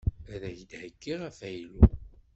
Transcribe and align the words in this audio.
Ad 0.33 0.43
ak-d-heyyiɣ 0.49 1.19
afaylu. 1.29 1.83